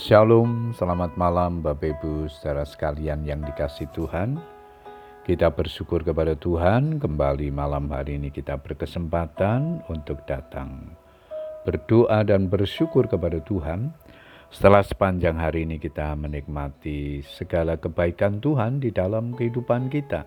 Shalom, 0.00 0.72
selamat 0.72 1.20
malam 1.20 1.60
Bapak 1.60 2.00
Ibu 2.00 2.24
saudara 2.32 2.64
sekalian 2.64 3.20
yang 3.20 3.44
dikasih 3.44 3.84
Tuhan. 3.92 4.40
Kita 5.28 5.52
bersyukur 5.52 6.00
kepada 6.00 6.32
Tuhan 6.32 6.96
kembali 6.96 7.52
malam 7.52 7.92
hari 7.92 8.16
ini 8.16 8.32
kita 8.32 8.56
berkesempatan 8.56 9.84
untuk 9.92 10.24
datang 10.24 10.96
berdoa 11.68 12.24
dan 12.24 12.48
bersyukur 12.48 13.12
kepada 13.12 13.44
Tuhan. 13.44 13.92
Setelah 14.48 14.80
sepanjang 14.80 15.36
hari 15.36 15.68
ini 15.68 15.76
kita 15.76 16.16
menikmati 16.16 17.20
segala 17.20 17.76
kebaikan 17.76 18.40
Tuhan 18.40 18.80
di 18.80 18.96
dalam 18.96 19.36
kehidupan 19.36 19.92
kita. 19.92 20.24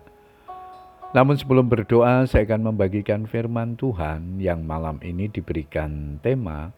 Namun 1.18 1.34
sebelum 1.34 1.66
berdoa 1.66 2.30
saya 2.30 2.46
akan 2.46 2.70
membagikan 2.70 3.26
firman 3.26 3.74
Tuhan 3.74 4.38
yang 4.38 4.62
malam 4.62 5.02
ini 5.02 5.26
diberikan 5.26 6.22
tema 6.22 6.70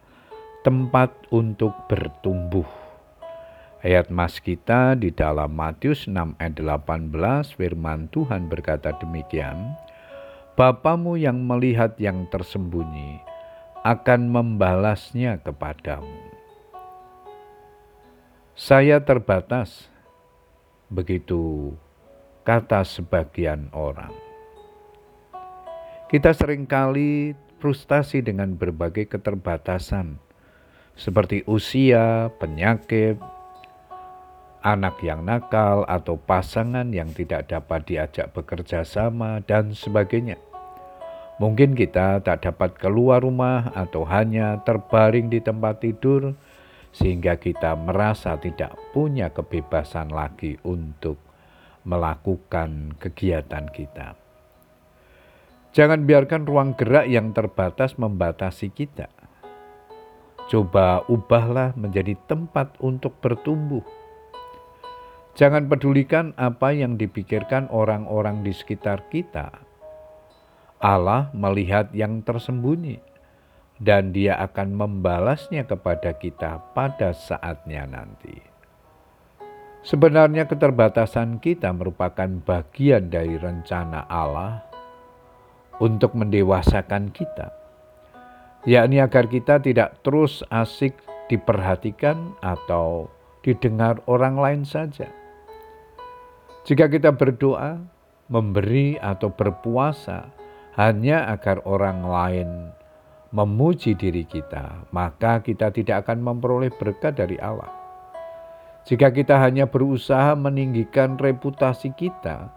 tempat 0.65 1.13
untuk 1.29 1.77
bertumbuh. 1.93 2.86
Ayat 3.87 4.11
mas 4.11 4.43
kita 4.43 4.99
di 4.99 5.15
dalam 5.15 5.55
Matius 5.55 6.11
6 6.11 6.35
ayat 6.43 6.59
18 6.59 7.07
firman 7.55 8.11
Tuhan 8.11 8.51
berkata 8.51 8.91
demikian, 8.99 9.79
Bapamu 10.59 11.15
yang 11.15 11.39
melihat 11.47 11.95
yang 11.95 12.27
tersembunyi 12.27 13.23
akan 13.87 14.27
membalasnya 14.27 15.39
kepadamu. 15.39 16.19
Saya 18.59 18.99
terbatas, 19.07 19.87
begitu 20.91 21.71
kata 22.43 22.83
sebagian 22.83 23.71
orang. 23.71 24.11
Kita 26.11 26.35
sering 26.35 26.67
kali 26.67 27.39
frustasi 27.63 28.19
dengan 28.19 28.59
berbagai 28.59 29.15
keterbatasan 29.15 30.19
seperti 30.99 31.47
usia, 31.47 32.35
penyakit, 32.43 33.36
anak 34.67 34.99
yang 35.07 35.23
nakal, 35.23 35.87
atau 35.87 36.19
pasangan 36.19 36.91
yang 36.91 37.15
tidak 37.15 37.47
dapat 37.47 37.87
diajak 37.87 38.35
bekerja 38.35 38.83
sama, 38.83 39.39
dan 39.47 39.71
sebagainya. 39.71 40.43
Mungkin 41.39 41.79
kita 41.79 42.27
tak 42.27 42.43
dapat 42.43 42.75
keluar 42.75 43.23
rumah 43.23 43.71
atau 43.79 44.03
hanya 44.03 44.59
terbaring 44.67 45.31
di 45.31 45.39
tempat 45.39 45.79
tidur, 45.79 46.35
sehingga 46.91 47.39
kita 47.39 47.79
merasa 47.79 48.35
tidak 48.43 48.75
punya 48.91 49.31
kebebasan 49.31 50.11
lagi 50.11 50.59
untuk 50.67 51.23
melakukan 51.87 52.99
kegiatan 52.99 53.71
kita. 53.71 54.19
Jangan 55.71 56.03
biarkan 56.03 56.43
ruang 56.43 56.75
gerak 56.75 57.07
yang 57.07 57.31
terbatas 57.31 58.01
membatasi 58.01 58.73
kita 58.73 59.13
Coba 60.47 61.03
ubahlah 61.11 61.75
menjadi 61.75 62.15
tempat 62.31 62.79
untuk 62.79 63.19
bertumbuh. 63.19 63.83
Jangan 65.37 65.69
pedulikan 65.69 66.33
apa 66.41 66.73
yang 66.73 66.97
dipikirkan 66.97 67.69
orang-orang 67.69 68.41
di 68.41 68.57
sekitar 68.57 69.05
kita. 69.13 69.53
Allah 70.81 71.29
melihat 71.37 71.93
yang 71.93 72.25
tersembunyi, 72.25 72.97
dan 73.77 74.17
Dia 74.17 74.41
akan 74.41 74.73
membalasnya 74.73 75.69
kepada 75.69 76.17
kita 76.17 76.73
pada 76.73 77.13
saatnya 77.13 77.85
nanti. 77.85 78.41
Sebenarnya, 79.85 80.49
keterbatasan 80.49 81.39
kita 81.39 81.69
merupakan 81.77 82.27
bagian 82.43 83.13
dari 83.13 83.37
rencana 83.37 84.09
Allah 84.09 84.65
untuk 85.79 86.17
mendewasakan 86.17 87.13
kita 87.13 87.67
yakni 88.67 88.99
agar 88.99 89.31
kita 89.31 89.63
tidak 89.63 90.03
terus 90.03 90.43
asik 90.51 90.99
diperhatikan 91.31 92.35
atau 92.43 93.07
didengar 93.47 94.03
orang 94.11 94.35
lain 94.35 94.63
saja. 94.67 95.07
Jika 96.67 96.91
kita 96.91 97.15
berdoa, 97.15 97.79
memberi, 98.27 98.99
atau 98.99 99.31
berpuasa 99.31 100.35
hanya 100.75 101.31
agar 101.31 101.63
orang 101.63 102.03
lain 102.03 102.51
memuji 103.31 103.95
diri 103.95 104.27
kita, 104.27 104.91
maka 104.91 105.47
kita 105.47 105.71
tidak 105.71 106.03
akan 106.03 106.27
memperoleh 106.27 106.75
berkat 106.75 107.23
dari 107.23 107.39
Allah. 107.39 107.71
Jika 108.83 109.15
kita 109.15 109.39
hanya 109.39 109.71
berusaha 109.71 110.35
meninggikan 110.35 111.15
reputasi 111.15 111.95
kita, 111.95 112.51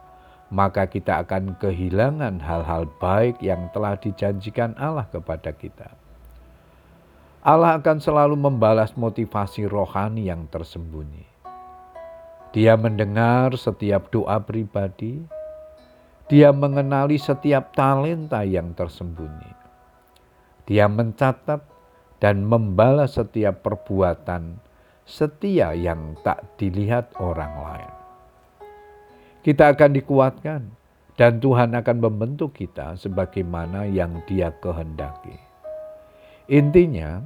maka 0.50 0.90
kita 0.90 1.22
akan 1.22 1.53
kehilangan 1.62 2.42
hal-hal 2.42 2.90
baik 2.98 3.38
yang 3.46 3.69
telah 3.78 3.94
dijanjikan 3.94 4.74
Allah 4.81 5.06
kepada 5.06 5.53
kita. 5.53 5.94
Allah 7.46 7.78
akan 7.78 8.02
selalu 8.02 8.34
membalas 8.42 8.98
motivasi 8.98 9.69
rohani 9.69 10.34
yang 10.34 10.50
tersembunyi. 10.50 11.38
Dia 12.50 12.74
mendengar 12.74 13.54
setiap 13.54 14.10
doa 14.10 14.42
pribadi, 14.42 15.22
dia 16.26 16.50
mengenali 16.50 17.22
setiap 17.22 17.74
talenta 17.78 18.42
yang 18.42 18.74
tersembunyi. 18.74 19.54
Dia 20.66 20.90
mencatat 20.90 21.62
dan 22.18 22.46
membalas 22.46 23.18
setiap 23.18 23.62
perbuatan 23.66 24.62
setia 25.06 25.74
yang 25.74 26.18
tak 26.22 26.46
dilihat 26.62 27.18
orang 27.18 27.54
lain 27.58 28.00
kita 29.40 29.72
akan 29.72 29.96
dikuatkan 29.96 30.62
dan 31.16 31.40
Tuhan 31.40 31.72
akan 31.76 31.98
membentuk 32.00 32.56
kita 32.60 32.96
sebagaimana 33.00 33.88
yang 33.88 34.20
Dia 34.28 34.52
kehendaki. 34.60 35.36
Intinya, 36.52 37.24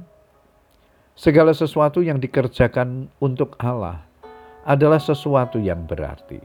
segala 1.18 1.50
sesuatu 1.54 2.02
yang 2.02 2.22
dikerjakan 2.22 3.10
untuk 3.18 3.58
Allah 3.58 4.06
adalah 4.64 5.00
sesuatu 5.00 5.60
yang 5.60 5.84
berarti. 5.84 6.40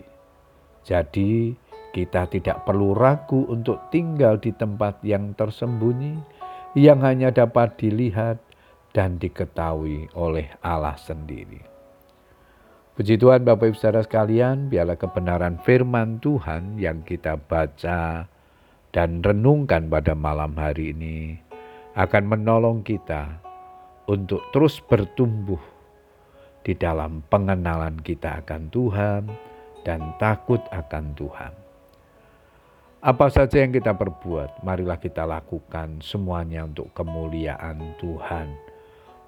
Jadi, 0.83 1.55
kita 1.89 2.29
tidak 2.29 2.67
perlu 2.67 2.93
ragu 2.93 3.47
untuk 3.49 3.89
tinggal 3.89 4.37
di 4.37 4.53
tempat 4.53 5.01
yang 5.01 5.33
tersembunyi, 5.33 6.19
yang 6.77 7.01
hanya 7.01 7.33
dapat 7.33 7.79
dilihat 7.81 8.37
dan 8.93 9.17
diketahui 9.17 10.11
oleh 10.13 10.51
Allah 10.61 10.97
sendiri. 10.99 11.65
Puji 12.99 13.15
Tuhan 13.15 13.47
Bapak 13.47 13.71
Ibu 13.71 13.77
Saudara 13.79 14.03
sekalian, 14.03 14.67
biarlah 14.67 14.99
kebenaran 14.99 15.55
firman 15.63 16.19
Tuhan 16.19 16.75
yang 16.75 16.99
kita 17.07 17.39
baca 17.39 18.27
dan 18.91 19.23
renungkan 19.23 19.87
pada 19.87 20.11
malam 20.11 20.51
hari 20.59 20.91
ini 20.91 21.39
akan 21.95 22.23
menolong 22.27 22.83
kita 22.83 23.39
untuk 24.11 24.43
terus 24.51 24.83
bertumbuh 24.83 25.78
di 26.63 26.75
dalam 26.75 27.23
pengenalan 27.27 27.99
kita 28.03 28.43
akan 28.43 28.67
Tuhan 28.69 29.23
dan 29.87 30.15
takut 30.19 30.59
akan 30.69 31.15
Tuhan. 31.15 31.53
Apa 32.99 33.31
saja 33.31 33.63
yang 33.63 33.71
kita 33.71 33.95
perbuat, 33.95 34.59
marilah 34.59 34.99
kita 34.99 35.23
lakukan 35.23 36.03
semuanya 36.03 36.67
untuk 36.67 36.91
kemuliaan 36.91 37.95
Tuhan, 37.95 38.59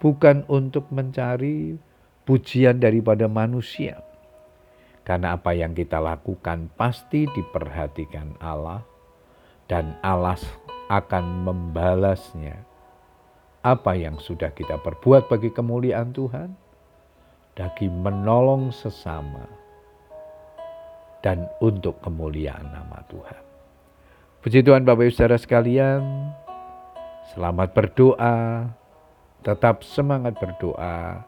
bukan 0.03 0.43
untuk 0.51 0.91
mencari 0.91 1.79
pujian 2.27 2.83
daripada 2.83 3.31
manusia. 3.31 4.03
Karena 5.07 5.39
apa 5.39 5.55
yang 5.55 5.71
kita 5.71 6.03
lakukan 6.03 6.67
pasti 6.75 7.25
diperhatikan 7.31 8.35
Allah 8.43 8.83
dan 9.71 9.95
Allah 10.03 10.37
akan 10.91 11.47
membalasnya. 11.47 12.67
Apa 13.63 13.95
yang 13.95 14.19
sudah 14.19 14.51
kita 14.51 14.83
perbuat 14.83 15.31
bagi 15.31 15.47
kemuliaan 15.47 16.11
Tuhan, 16.11 16.59
bagi 17.57 17.91
menolong 17.91 18.71
sesama, 18.71 19.43
dan 21.21 21.45
untuk 21.61 21.99
kemuliaan 22.01 22.65
nama 22.71 23.03
Tuhan. 23.11 23.43
Puji 24.41 24.65
Tuhan 24.65 24.87
Bapak 24.87 25.05
Ibu 25.05 25.13
Saudara 25.13 25.37
sekalian, 25.37 26.01
selamat 27.35 27.77
berdoa, 27.77 28.65
tetap 29.45 29.85
semangat 29.85 30.33
berdoa, 30.41 31.21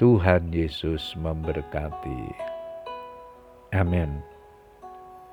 Tuhan 0.00 0.52
Yesus 0.52 1.16
memberkati. 1.16 2.32
Amin. 3.76 4.35